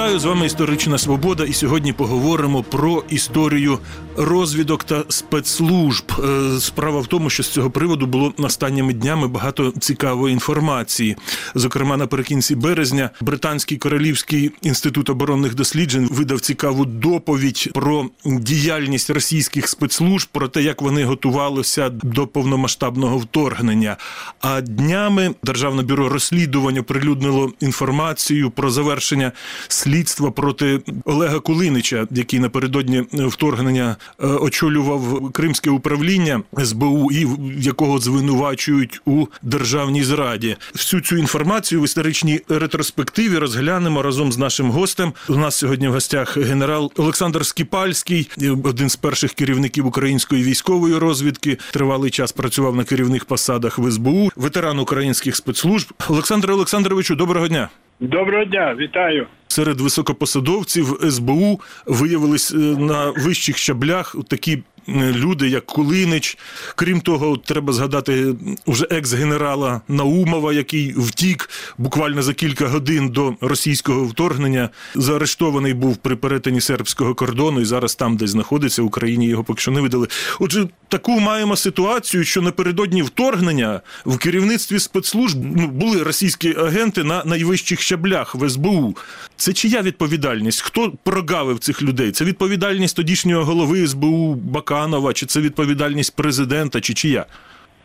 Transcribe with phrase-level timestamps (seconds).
[0.00, 1.44] Вітаю з вами історична свобода.
[1.44, 3.78] І сьогодні поговоримо про історію
[4.16, 6.12] розвідок та спецслужб.
[6.24, 11.16] Е, Справа в тому, що з цього приводу було останніми днями багато цікавої інформації.
[11.54, 20.28] Зокрема, наприкінці березня британський королівський інститут оборонних досліджень видав цікаву доповідь про діяльність російських спецслужб,
[20.32, 23.96] про те, як вони готувалися до повномасштабного вторгнення.
[24.40, 29.32] А днями Державне бюро розслідувань оприлюднило інформацію про завершення
[29.68, 29.89] слідства
[30.36, 37.26] проти Олега Кулинича, який напередодні вторгнення е, очолював Кримське управління СБУ, і
[37.58, 40.56] якого звинувачують у державній зраді.
[40.72, 45.12] Всю цю інформацію в історичній ретроспективі розглянемо разом з нашим гостем.
[45.28, 48.30] У нас сьогодні в гостях генерал Олександр Скіпальський,
[48.64, 51.58] один з перших керівників української військової розвідки.
[51.72, 55.92] Тривалий час працював на керівних посадах в СБУ, ветеран українських спецслужб.
[56.08, 57.68] Олександре Олександровичу, доброго дня.
[58.00, 59.26] Доброго дня, вітаю.
[59.50, 66.38] Серед високопосадовців СБУ виявились е, на вищих щаблях такі е, люди, як Кулинич.
[66.76, 68.34] Крім того, треба згадати
[68.66, 74.70] уже екс-генерала Наумова, який втік буквально за кілька годин до російського вторгнення.
[74.94, 79.60] Заарештований був при перетині сербського кордону і зараз там, де знаходиться в Україні, його поки
[79.60, 80.08] що не видали.
[80.40, 87.22] Отже, таку маємо ситуацію, що напередодні вторгнення в керівництві спецслужб ну, були російські агенти на
[87.24, 88.96] найвищих щаблях в СБУ.
[89.40, 90.62] Це чия відповідальність?
[90.62, 92.10] Хто прогавив цих людей?
[92.10, 97.24] Це відповідальність тодішнього голови СБУ Баканова, чи це відповідальність президента, чи чия?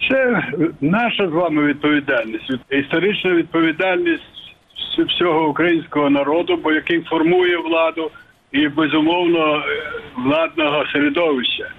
[0.09, 0.47] Це
[0.81, 4.23] наша з вами відповідальність, історична відповідальність
[5.07, 8.11] всього українського народу, бо який формує владу
[8.51, 9.63] і безумовно
[10.17, 11.71] владного середовища.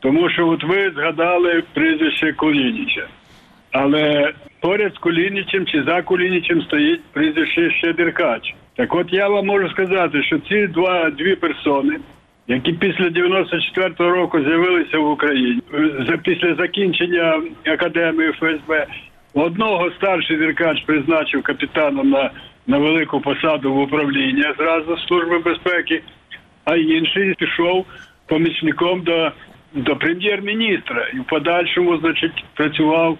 [0.00, 3.06] Тому що от ви згадали прізвище Кулініча,
[3.72, 8.54] але поряд з Кулінічем чи за Кулінічем стоїть прізвище ще Деркач.
[8.78, 11.96] Так от я вам можу сказати, що ці два дві персони,
[12.48, 15.60] які після 94-го року з'явилися в Україні,
[16.24, 18.86] після закінчення академії ФСБ,
[19.34, 22.30] одного старший Деркач призначив капітаном на
[22.66, 26.02] на велику посаду в управління зразу Служби безпеки,
[26.64, 27.86] а інший пішов
[28.26, 29.32] помічником до
[29.74, 33.18] до прем'єр-міністра і в подальшому, значить, працював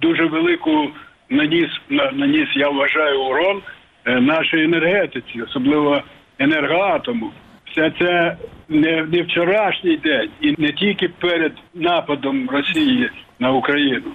[0.00, 0.88] дуже велику
[1.30, 1.68] наніс
[2.12, 3.62] наніс, я вважаю, урон
[4.08, 6.02] нашої енергетиці, особливо
[6.38, 7.30] енергоатому.
[7.70, 8.36] Все це
[8.68, 14.12] не, не вчорашній день і не тільки перед нападом Росії на Україну.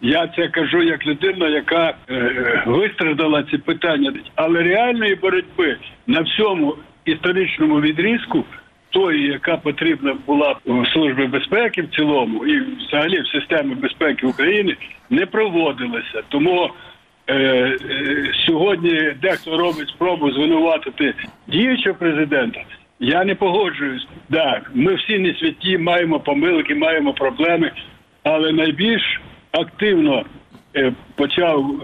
[0.00, 6.76] Я це кажу як людина, яка е, вистраждала ці питання, але реальної боротьби на всьому
[7.04, 8.44] історичному відрізку,
[8.90, 14.76] тої, яка потрібна була в службі безпеки в цілому, і взагалі в системі безпеки України,
[15.10, 16.22] не проводилася.
[16.28, 16.70] Тому
[17.26, 17.76] е, е,
[18.46, 21.14] сьогодні дехто робить спробу звинуватити
[21.46, 22.60] діючого президента.
[23.00, 24.08] Я не погоджуюсь.
[24.32, 27.70] Так, ми всі не святі, маємо помилки, маємо проблеми,
[28.22, 29.20] але найбільш
[29.52, 30.24] активно
[30.76, 31.80] е, почав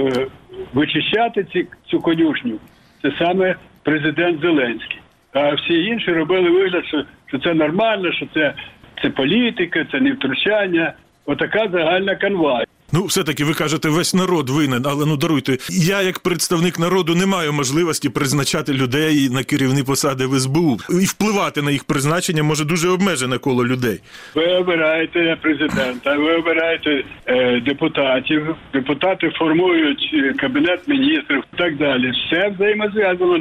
[0.72, 2.58] вичищати ці, цю конюшню.
[3.02, 4.98] Це саме президент Зеленський.
[5.32, 8.54] А всі інші робили вигляд, що, що це нормально, що це,
[9.02, 10.92] це політика, це не втручання.
[11.26, 12.64] Отака загальна канва.
[12.94, 15.58] Ну, все-таки ви кажете, весь народ винен, але ну даруйте.
[15.70, 21.04] Я, як представник народу, не маю можливості призначати людей на керівні посади в СБУ і
[21.04, 24.00] впливати на їх призначення може дуже обмежене коло людей.
[24.34, 28.56] Ви обираєте президента, ви обираєте е, депутатів.
[28.72, 32.10] Депутати формують е, кабінет міністрів і так далі.
[32.10, 33.40] Все взаємозв'язано.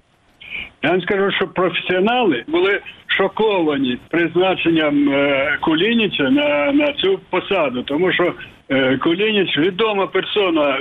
[0.83, 2.79] Я вам скажу, що професіонали були
[3.17, 8.33] шоковані призначенням е, Кулініча на на цю посаду, тому що
[8.69, 10.79] е, Кулініч відома персона.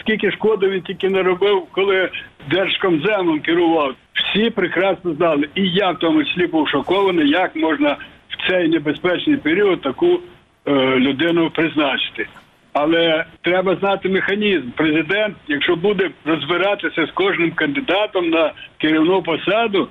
[0.00, 2.10] Скільки шкоди він тільки не робив, коли
[2.50, 3.94] держкомземом керував.
[4.14, 7.96] Всі прекрасно знали, і я в тому числі був шокований, як можна
[8.28, 10.20] в цей небезпечний період таку
[10.66, 12.26] е, людину призначити.
[12.72, 14.70] Але треба знати механізм.
[14.76, 19.88] Президент, якщо буде розбиратися з кожним кандидатом на керівну посаду,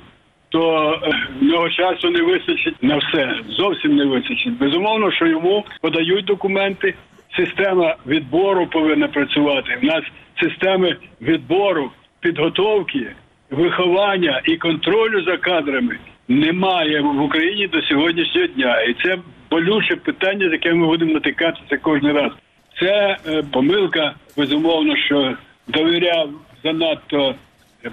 [0.50, 3.36] то е, в нього часу не вистачить на все.
[3.50, 4.58] Зовсім не вистачить.
[4.58, 6.94] Безумовно, що йому подають документи.
[7.38, 9.80] Система відбору повинна працювати.
[9.84, 10.04] У нас
[10.42, 13.12] системи відбору, підготовки,
[13.52, 19.18] виховання і контролю за кадрами немає в Україні до сьогоднішнього дня, і це
[19.52, 22.32] болюче питання, з яким ми будемо натикатися кожен раз.
[22.80, 25.36] Це е, помилка, безумовно, що
[25.68, 26.30] довіряв
[26.64, 27.36] занадто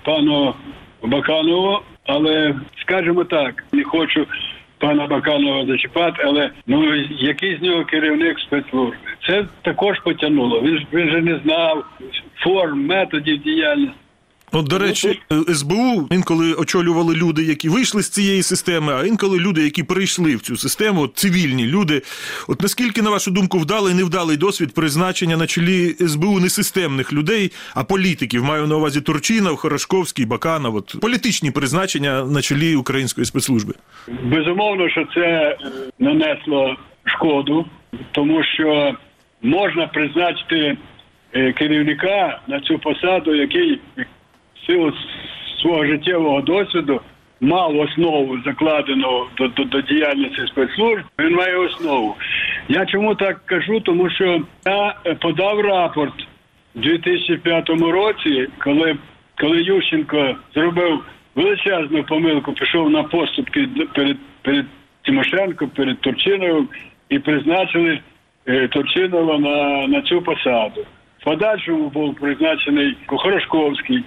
[0.02, 0.54] пану
[1.02, 4.26] Баканову, але скажімо так, не хочу
[4.78, 8.96] пана Баканова зачіпати, але ну який з нього керівник спецслужби.
[9.26, 10.60] Це також потягнуло.
[10.60, 11.84] Він ж він же не знав
[12.34, 14.03] форм, методів діяльності.
[14.54, 19.38] От, до речі, е, СБУ інколи очолювали люди, які вийшли з цієї системи, а інколи
[19.38, 22.02] люди, які прийшли в цю систему, цивільні люди.
[22.48, 27.52] От наскільки, на вашу думку, вдалий невдалий досвід призначення на чолі СБУ не системних людей,
[27.74, 33.74] а політиків, маю на увазі Турчинов, Хорошковський, Баканов, от політичні призначення на чолі української спецслужби.
[34.24, 35.58] Безумовно, що це е,
[35.98, 37.66] нанесло шкоду,
[38.12, 38.94] тому що
[39.42, 40.76] можна призначити
[41.32, 43.80] е, керівника на цю посаду, який
[44.66, 44.93] силу
[45.62, 47.00] свого життєвого досвіду
[47.40, 51.02] мав основу закладену до, до, до діяльності спецслужб.
[51.19, 52.16] Він має основу.
[52.69, 53.81] Я чому так кажу?
[53.81, 56.26] Тому що я подав рапорт
[56.75, 58.96] у 2005 році, коли,
[59.40, 64.66] коли Ющенко зробив величезну помилку, пішов на поступки перед, перед
[65.02, 66.69] Тимошенко, перед Турчиновим
[67.08, 68.00] і призначили
[68.46, 70.87] е, Турчинова на, на цю посаду.
[71.20, 74.05] В подальшому був призначений Хорошковський.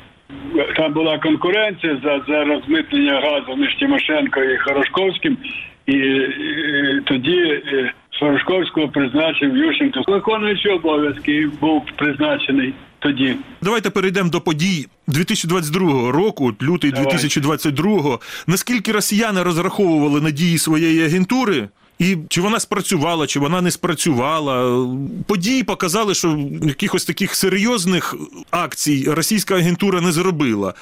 [0.76, 5.38] Там була конкуренція за, за розмитнення газу між Тимошенко і Хорошковським,
[5.86, 10.04] і, і тоді е, Хорошковського призначив Ющенко.
[10.08, 13.36] Виконуючий обов'язки був призначений тоді.
[13.62, 17.06] Давайте перейдемо до подій 2022 року, лютий Давай.
[17.06, 18.20] 2022.
[18.48, 21.68] Наскільки росіяни розраховували на дії своєї агентури?
[22.00, 24.86] І чи вона спрацювала, чи вона не спрацювала?
[25.28, 28.16] Події показали, що якихось таких серйозних
[28.52, 30.74] акцій російська агентура не зробила.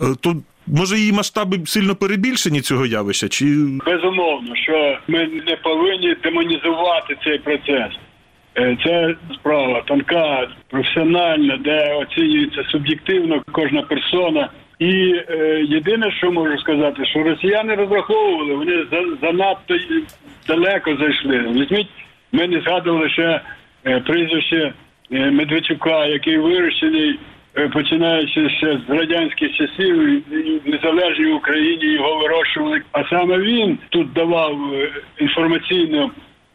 [0.00, 0.36] Е, То
[0.66, 3.28] може її масштаби сильно перебільшені цього явища?
[3.28, 3.44] Чи
[3.86, 7.92] Безумовно, що ми не повинні демонізувати цей процес.
[8.56, 14.50] Е, Це справа тонка, професіональна, де оцінюється суб'єктивно кожна персона.
[14.78, 19.74] І е, єдине, що можу сказати, що росіяни розраховували, вони за, занадто
[20.48, 21.38] далеко зайшли.
[21.38, 21.90] Візьміть,
[22.32, 23.40] ми не згадували ще
[23.86, 24.72] е, прізвище
[25.12, 27.18] е, Медведчука, який вирощений,
[27.56, 32.82] е, починаючи ще з радянських часів, і в незалежній Україні його вирощували.
[32.92, 36.10] А саме він тут давав е, інформаційне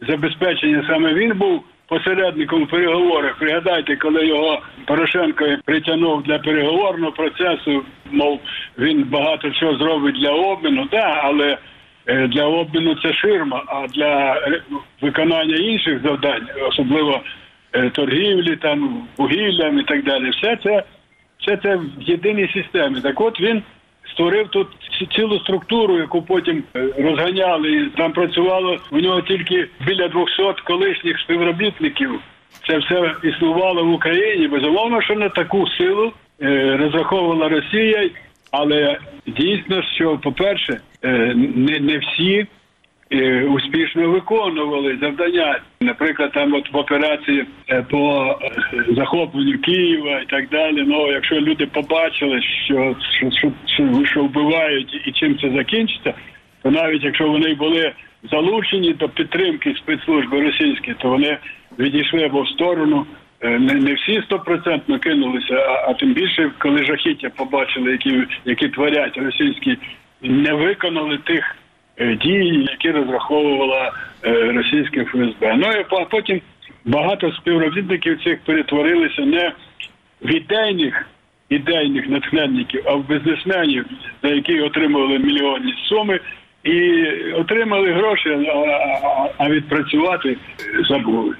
[0.07, 3.37] забезпечення, саме він був посередником переговорах.
[3.37, 8.39] Пригадайте, коли його Порошенко притягнув для переговорного процесу, мов
[8.77, 11.57] він багато чого зробить для обміну, да, але
[12.05, 14.61] е, для обміну це ширма, а для е,
[15.01, 17.21] виконання інших завдань, особливо
[17.73, 20.83] е, торгівлі, там вугіллям і так далі, все це,
[21.39, 23.01] все це в єдиній системі.
[23.01, 23.63] Так от він
[24.11, 24.67] створив тут
[25.15, 27.71] цілу структуру, яку потім е, розганяли.
[27.71, 32.19] І там працювало у нього тільки біля 200 колишніх співробітників.
[32.67, 34.47] Це все існувало в Україні.
[34.47, 36.11] Безумовно, що на таку силу
[36.41, 38.09] е, розраховувала Росія,
[38.51, 38.97] але
[39.27, 42.47] дійсно, що, по-перше, е, не, не всі
[43.11, 45.59] е, успішно виконували завдання.
[45.81, 50.83] Наприклад, там от в операції е, по е, захопленню Києва і так далі.
[50.87, 56.13] Ну, якщо люди побачили, що, що, що, що, що вбивають і чим це закінчиться,
[56.63, 57.91] то навіть якщо вони були
[58.31, 61.37] залучені до підтримки спецслужби російські, то вони
[61.79, 63.05] відійшли або в сторону.
[63.41, 69.17] Не, не всі стопроцентно кинулися, а, а тим більше, коли жахіття побачили, які, які творять
[69.17, 69.77] російські,
[70.21, 71.55] не виконали тих
[71.99, 73.91] е, дій, які розраховувала
[74.25, 75.55] е, російське ФСБ.
[75.57, 76.41] Ну і по- потім
[76.85, 79.51] багато співробітників цих перетворилися не
[80.21, 81.05] в ідейних
[81.49, 83.85] ідейних натхненників, а в бізнесменів,
[84.23, 86.19] за які отримували мільйонні суми.
[86.63, 87.03] І
[87.33, 88.29] отримали гроші,
[89.37, 90.37] а, відпрацювати
[90.89, 91.35] забули.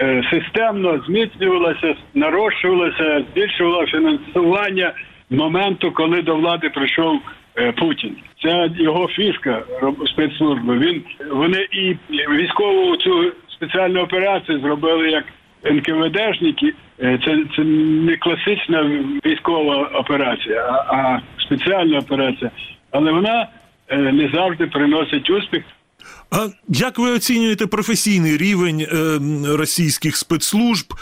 [0.00, 4.92] Е, Системно зміцнювалося, нарощувалося, збільшувало фінансування
[5.30, 7.20] моменту, коли до влади прийшов
[7.76, 8.16] Путін.
[8.42, 9.62] Це його фішка
[10.06, 10.78] спецслужби.
[10.78, 11.96] Він вони і
[12.30, 15.24] військову цю спеціальну операцію зробили як
[15.64, 16.72] НКВДшники.
[17.02, 18.82] Е, Це, це не класична
[19.26, 22.50] військова операція, а, а спеціальна операція.
[22.90, 23.48] Але вона
[23.88, 25.64] е, не завжди приносить успіх.
[26.30, 29.18] А як ви оцінюєте професійний рівень е,
[29.56, 30.94] російських спецслужб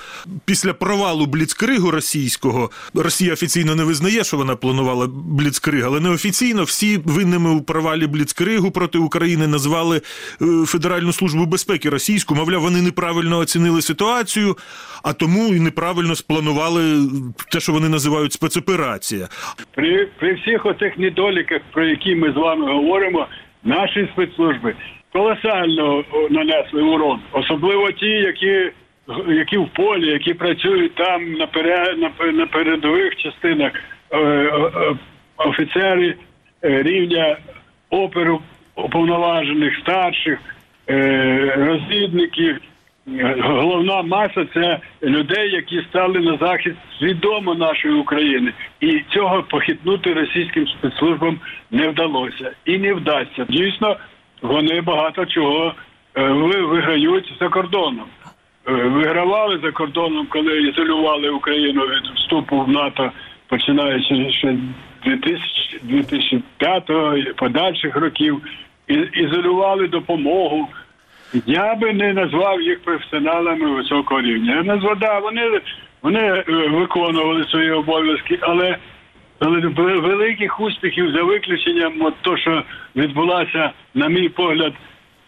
[0.45, 2.71] після провалу бліцкригу російського?
[2.95, 8.71] Росія офіційно не визнає, що вона планувала бліцкриг, але неофіційно всі винними у провалі бліцкригу
[8.71, 9.97] проти України назвали
[10.43, 12.35] е, Федеральну службу безпеки російську.
[12.35, 14.57] Мовляв, вони неправильно оцінили ситуацію,
[15.03, 17.09] а тому і неправильно спланували
[17.53, 19.29] те, що вони називають спецоперація.
[19.75, 23.29] При, при всіх оцих недоліках, про які ми з вами говоримо,
[23.65, 24.75] наші спецслужби
[25.13, 28.71] колосально нанесли урон, особливо ті, які,
[29.29, 31.49] які в полі, які працюють там на,
[32.33, 33.73] на, передових частинах
[34.11, 34.71] е, е,
[35.37, 36.15] офіцери
[36.65, 37.37] е, рівня
[37.91, 38.41] оперу
[38.77, 40.39] уповноважених старших
[41.57, 42.61] розвідників.
[43.43, 50.67] Головна маса це людей, які стали на захист свідомо нашої України, і цього похитнути російським
[50.67, 53.47] спецслужбам не вдалося і не вдасться.
[53.49, 53.97] Дійсно,
[54.43, 55.75] вони багато чого
[56.15, 58.07] е, виграють за кордоном.
[58.69, 63.11] Е, Вигравали за кордоном, коли ізолювали Україну від вступу в НАТО,
[63.49, 64.57] починаючи ще
[65.05, 68.43] 2000, 2005 і подальших років,
[69.13, 70.69] ізолювали допомогу.
[71.47, 74.57] Я би не назвав їх професіоналами високого рівня.
[74.57, 75.61] Я назвав, да, вони,
[76.03, 78.77] вони е, виконували свої обов'язки, але,
[79.39, 79.61] але
[80.01, 82.63] великих успіхів за виключенням от то, що
[82.97, 84.73] відбулася, на мій погляд,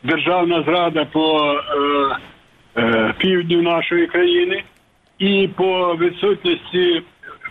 [0.02, 2.16] державна зрада по е,
[2.76, 4.62] е, півдню нашої країни,
[5.18, 7.02] і по відсутності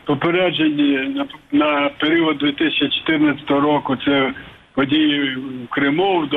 [0.05, 4.33] попереджені на, на період 2014 року це
[4.77, 6.29] події в Криму, в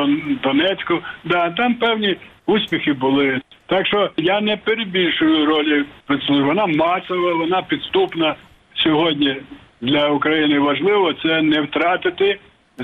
[0.42, 0.98] Донецьку.
[1.24, 2.16] Да, там певні
[2.46, 3.40] успіхи були.
[3.66, 6.46] Так що я не перебільшую ролі спецслужб.
[6.46, 8.36] Вона масова, вона підступна
[8.74, 9.36] сьогодні
[9.80, 12.38] для України важливо це не втратити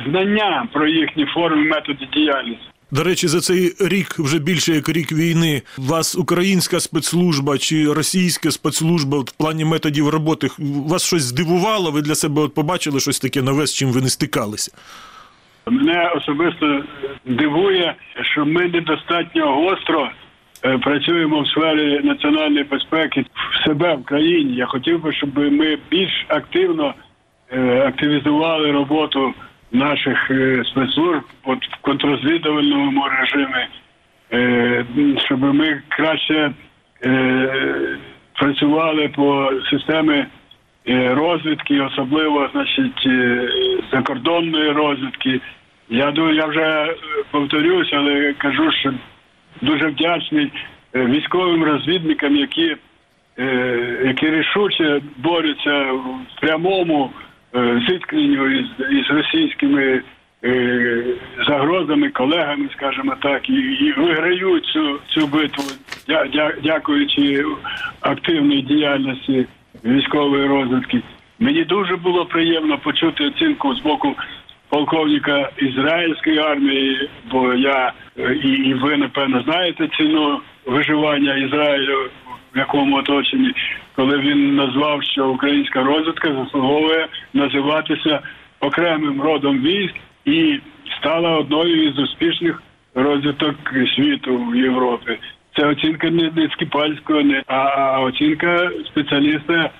[0.06, 2.66] знання про їхні форми методи діяльності.
[2.90, 8.50] До речі, за цей рік, вже більше як рік війни, вас українська спецслужба чи російська
[8.50, 11.90] спецслужба в плані методів роботи вас щось здивувало?
[11.90, 14.72] Ви для себе от побачили щось таке нове, з чим ви не стикалися?
[15.70, 16.82] Мене особисто
[17.24, 20.10] дивує, що ми недостатньо гостро
[20.64, 24.54] е, працюємо в сфері національної безпеки в себе в країні.
[24.54, 26.94] Я хотів би, щоб ми більш активно
[27.52, 29.34] е, активізували роботу
[29.72, 33.66] наших е, спецслужб от в контррозвідувальному режимі,
[35.18, 36.52] щоб ми краще
[38.34, 40.26] працювали по системі
[40.94, 43.48] розвідки, особливо значить е,
[43.92, 45.40] закордонної розвідки.
[45.88, 46.94] Я думаю, я вже е,
[47.30, 48.92] повторюсь, але кажу, що
[49.62, 50.52] дуже вдячний
[50.94, 52.76] е, військовим розвідникам, які,
[53.38, 57.10] е, які рішуче борються в прямому
[57.54, 60.02] е, зіткненню із, із російськими
[60.44, 61.04] е,
[61.48, 65.64] загрозами, колегами, скажімо так, і, і виграють цю, цю битву,
[66.08, 67.44] дя, дя, дякуючи
[68.00, 69.46] активній діяльності
[69.86, 71.02] військової розвідки.
[71.38, 74.14] Мені дуже було приємно почути оцінку з боку
[74.68, 82.10] полковника ізраїльської армії, бо я е, і, ви напевно знаєте ціну виживання Ізраїлю
[82.54, 83.52] в якому оточенні,
[83.96, 88.20] коли він назвав, що українська розвідка заслуговує називатися
[88.60, 90.60] окремим родом військ і
[90.98, 92.62] стала одною із успішних
[92.94, 93.54] розвиток
[93.96, 95.18] світу в Європі.
[95.56, 99.70] Це оцінка не, не Скіпальського, не а, оцінка спеціаліста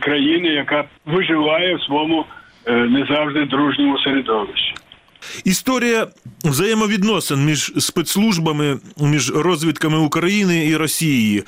[0.00, 2.24] країни, яка виживає в своєму
[2.66, 4.74] е, не завжди дружньому середовищі.
[5.44, 6.08] Історія
[6.44, 11.44] взаємовідносин між спецслужбами, між розвідками України і Росії.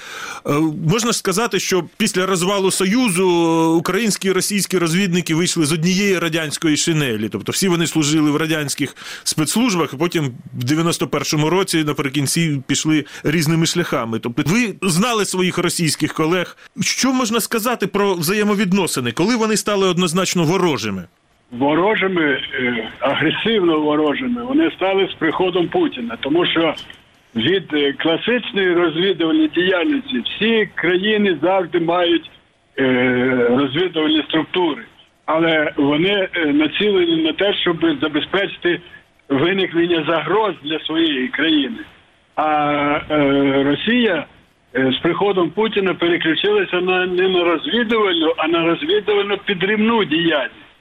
[0.46, 0.52] Е,
[0.88, 3.28] Можна сказати, що після розвалу Союзу
[3.78, 7.28] українські і російські розвідники вийшли з однієї радянської шинелі.
[7.28, 13.66] Тобто всі вони служили в радянських спецслужбах, а потім в 91-му році наприкінці пішли різними
[13.66, 14.18] шляхами.
[14.18, 16.56] Тобто, ви знали своїх російських колег.
[16.80, 21.04] Що можна сказати про взаємовідносини, коли вони стали однозначно ворожими?
[21.52, 26.74] Ворожими, е, агресивно ворожими, вони стали з приходом Путіна, тому що
[27.36, 32.30] від е, класичної розвідувальної діяльності всі країни завжди мають
[32.78, 34.82] е, розвідувальні структури,
[35.26, 38.80] але вони націлені на те, щоб забезпечити
[39.28, 41.78] виникнення загроз для своєї країни.
[42.36, 43.00] А
[43.64, 44.26] Росія
[44.74, 50.71] з приходом Путіна переключилася на не на розвідувальну, а на розвідувальну підривну діяльність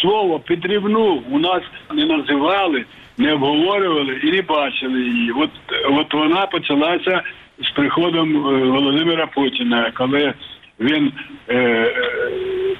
[0.00, 1.62] слово підрівну у нас
[1.94, 2.84] не називали,
[3.18, 5.32] не обговорювали і не бачили її.
[5.32, 5.50] От,
[5.90, 7.22] от вона почалася
[7.58, 10.34] з приходом е, Володимира Путіна, коли
[10.80, 11.12] він
[11.48, 11.92] е, е,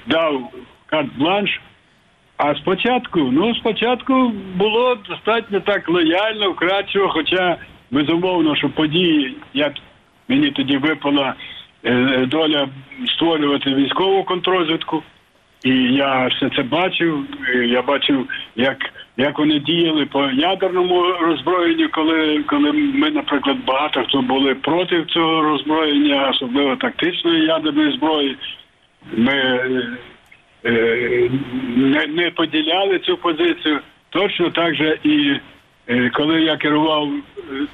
[0.07, 0.51] дав
[0.87, 1.61] карт-бланш.
[2.37, 7.57] А спочатку, ну спочатку було достатньо так лояльно, вкрадчиво, хоча
[7.91, 9.73] безумовно, що події, як
[10.29, 11.35] мені тоді випала
[11.85, 12.69] е, доля
[13.07, 15.03] створювати військову контрозвідку.
[15.65, 17.25] І я все це бачив.
[17.65, 18.77] Я бачив, як,
[19.17, 25.43] як вони діяли по ядерному роззброєнню, коли, коли ми, наприклад, багато хто були проти цього
[25.43, 28.37] роззброєння, особливо тактичної ядерної зброї.
[29.13, 29.33] Ми
[30.65, 31.31] е,
[31.77, 33.81] не, не поділяли цю позицію.
[34.11, 35.35] Точно так же і
[35.89, 37.67] е, коли я керував е,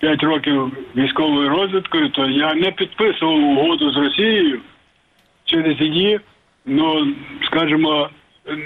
[0.00, 4.60] 5 років військовою розвідкою, то я не підписував угоду з Росією
[5.44, 6.20] через її,
[6.68, 7.14] ну
[7.46, 8.08] скажімо,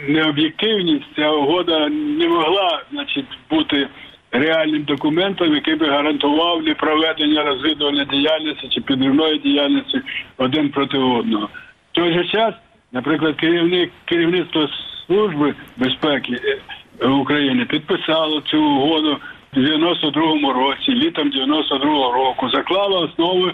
[0.09, 3.88] необ'єктивність ця угода не могла, значить, бути
[4.32, 10.00] реальним документом, який би гарантував не проведення розвідувальної діяльності чи підривної діяльності
[10.37, 11.49] один проти одного.
[11.92, 12.54] В той же час,
[12.92, 14.68] наприклад, керівник керівництво
[15.06, 16.40] служби безпеки
[17.00, 19.16] е, України підписало цю угоду
[19.52, 23.52] в 92-му році, літом 92-го року, заклало основи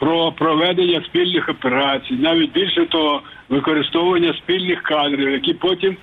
[0.00, 5.96] про проведення спільних операцій, навіть більше того, використовування спільних кадрів, які потім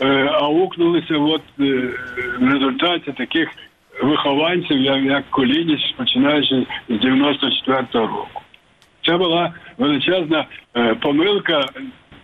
[0.00, 1.64] е, аукнулися от, е,
[2.40, 3.48] в результаті таких
[4.02, 8.42] вихованців, як, як Колініч, починаючи з 94-го року.
[9.06, 10.44] Це була величезна
[10.76, 11.64] е, помилка.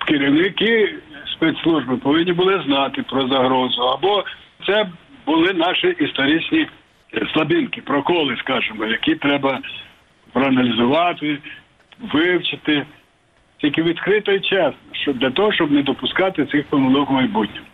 [0.07, 0.95] Керівники
[1.33, 4.25] спецслужби повинні були знати про загрозу, або
[4.67, 4.87] це
[5.27, 6.67] були наші історичні
[7.33, 9.61] слабинки, проколи, скажімо, які треба
[10.37, 11.39] проаналізувати,
[12.13, 12.87] вивчити.
[13.59, 17.67] Тільки відкрито і чесно, для того, щоб не допускати цих помилок в майбутньому.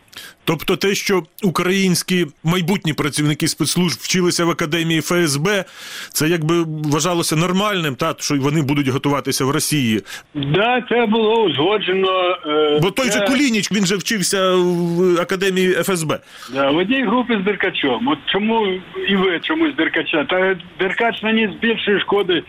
[0.52, 5.64] Тобто, те, що українські майбутні працівники спецслужб вчилися в академії ФСБ,
[6.12, 10.02] це якби вважалося нормальним, та що вони будуть готуватися в Росії.
[10.34, 12.36] Да, це було узгоджено.
[12.46, 16.18] Е, Бо той це, же Кулініч, він же вчився в академії ФСБ.
[16.54, 18.08] да, в одній групі з Деркачом.
[18.08, 18.66] От чому
[19.08, 20.24] і ви чомусь Деркача?
[20.24, 22.42] Та Деркач наніс більше шкоди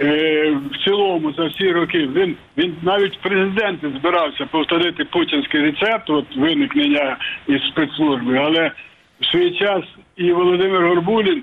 [0.00, 1.98] в цілому за всі роки.
[1.98, 7.16] Він він навіть в президенти збирався повторити путінський рецепт, от виникнення
[7.46, 8.72] із спецслужби, але
[9.20, 9.84] в свій час
[10.16, 11.42] і Володимир Горбулін,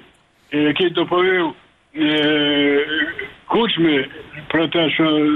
[0.51, 1.53] е, який доповів
[1.95, 2.87] е,
[3.45, 4.05] Кучмі
[4.47, 5.29] про те, що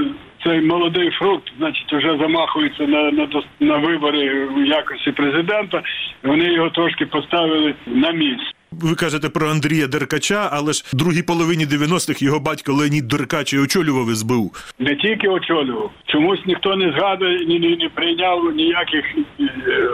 [0.43, 3.27] цей молодий фрукт, значить, вже замахується на, на,
[3.59, 5.83] на вибори в якості президента.
[6.23, 8.51] Вони його трошки поставили на місце.
[8.71, 13.53] Ви кажете про Андрія Деркача, але ж в другій половині 90-х його батько Леонід Деркач
[13.53, 14.51] і очолював СБУ.
[14.79, 15.91] не тільки очолював.
[16.05, 19.05] Чомусь ніхто не згадує, ні, ні, не прийняв ніяких
[19.39, 19.45] е,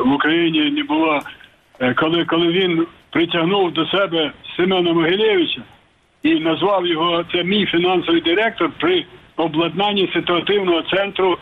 [0.05, 1.21] в Україні не було.
[1.79, 5.61] Е, Коли, коли він притягнув до себе Семена Могилєвича
[6.23, 9.05] і назвав його це мій фінансовий директор при
[9.37, 11.37] обладнанні ситуативного центру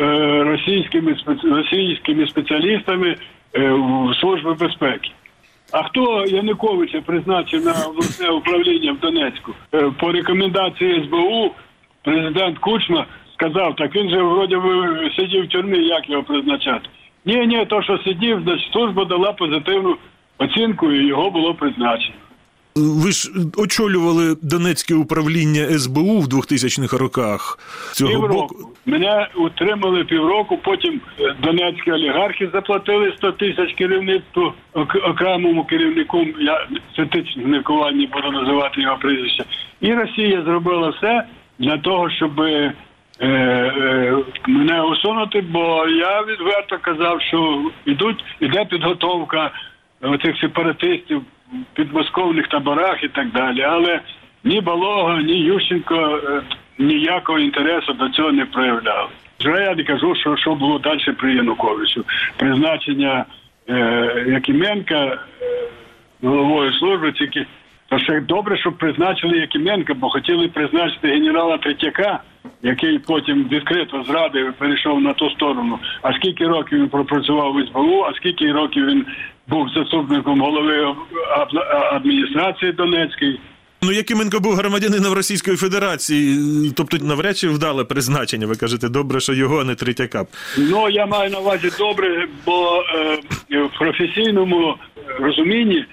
[0.00, 0.04] е,
[0.44, 3.16] російськими російськими спеціалістами
[3.54, 5.10] в Служби безпеки.
[5.72, 9.54] А хто Януковича призначив на обласне управління в Донецьку?
[9.74, 11.50] Е, По рекомендації СБУ
[12.02, 14.56] президент Кучма сказав, так він же вроді
[15.16, 16.88] сидів в тюрмі, як його призначати.
[17.24, 19.96] Ні, ні, то, що сидів, значить служба дала позитивну
[20.38, 22.14] оцінку і його було призначено.
[22.76, 27.58] Ви ж очолювали Донецьке управління СБУ в 2000-х роках.
[27.92, 28.28] Цього боку.
[28.28, 28.70] Півроку.
[28.86, 34.52] Мене утримали півроку, потім е, донецькі олігархи заплатили 100 тисяч керівництву
[35.02, 39.44] окремому керівнику, я цитично міркування буду називати його прізвище.
[39.80, 41.24] І Росія зробила все
[41.58, 42.72] для того, щоб е,
[43.20, 49.50] е, мене усунути, бо я відверто казав, що ідуть, іде підготовка
[50.02, 51.39] оцих сепаратистів в
[51.74, 53.62] підмосковних таборах і так далі.
[53.62, 54.00] Але
[54.44, 56.42] ні Балога, ні Ющенко е,
[56.78, 59.08] ніякого інтересу до цього не проявляли.
[59.40, 62.04] Вже я не кажу, що, що було далі при Януковичу.
[62.36, 63.24] Призначення
[63.68, 65.18] е, Якименка е,
[66.22, 67.46] головою служби тільки
[67.96, 72.20] ще добре, щоб призначили Якименка, бо хотіли призначити генерала Третьяка,
[72.62, 75.78] який потім відкрито зрадив і перейшов на ту сторону.
[76.02, 79.06] А скільки років він пропрацював в СБУ, а скільки років він
[79.48, 80.94] був заступником голови
[81.92, 83.40] адміністрації Донецької.
[83.82, 86.38] Ну, Якименко був громадянином Російської Федерації,
[86.76, 88.46] тобто навряд чи вдале призначення.
[88.46, 90.26] Ви кажете, добре, що його, а не Третяка.
[90.58, 92.84] Ну я маю на увазі добре, бо
[93.50, 94.74] е, в професійному
[95.20, 95.84] розумінні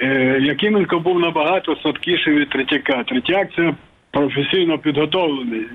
[0.00, 3.04] е, Якименко був набагато слабкіший від Третяка.
[3.04, 3.74] Третяк це
[4.10, 5.66] професійно підготовлений.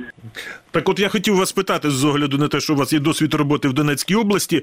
[0.71, 3.33] Так от я хотів вас питати з огляду на те, що у вас є досвід
[3.33, 4.61] роботи в Донецькій області.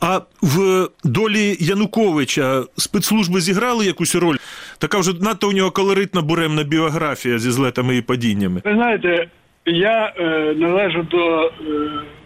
[0.00, 4.36] А в долі Януковича спецслужби зіграли якусь роль?
[4.78, 8.62] Така вже надто у нього колоритна буремна біографія зі злетами і падіннями.
[8.64, 9.28] Ви знаєте,
[9.66, 11.50] я е, належу до е,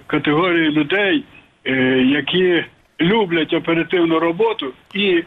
[0.06, 1.24] категорії людей,
[1.64, 2.64] е, які
[3.00, 5.24] люблять оперативну роботу і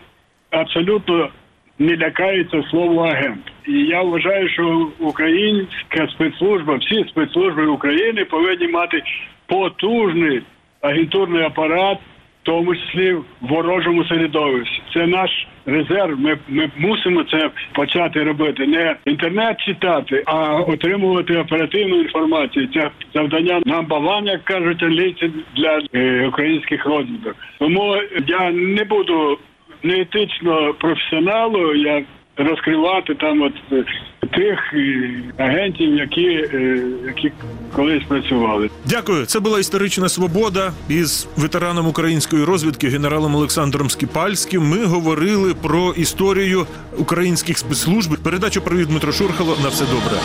[0.52, 1.30] абсолютно
[1.80, 3.52] не лякаються слово агент.
[3.68, 9.02] І я вважаю, що українська спецслужба, всі спецслужби України повинні мати
[9.46, 10.42] потужний
[10.82, 14.82] агентурний апарат, в тому числі в ворожому середовищі.
[14.94, 16.20] Це наш резерв.
[16.20, 18.68] Ми, ми мусимо це почати робити.
[18.68, 22.68] Не інтернет читати, а отримувати оперативну інформацію.
[22.74, 27.36] Це завдання нам балан, як кажуть англійці, для е, українських розвідок.
[27.60, 27.96] Тому
[28.28, 29.38] я не буду
[29.84, 31.76] неетично професіоналу.
[31.76, 32.04] Я
[32.38, 33.86] розкривати там от е,
[34.34, 37.32] тих е, агентів, які, е, які
[37.76, 38.70] колись працювали.
[38.86, 39.26] Дякую.
[39.26, 44.64] Це була історична свобода із ветераном української розвідки генералом Олександром Скіпальським.
[44.64, 46.66] Ми говорили про історію
[46.98, 48.24] українських спецслужб.
[48.24, 49.58] Передачу привіт Дмитро Шурхало.
[49.64, 50.20] На все добре.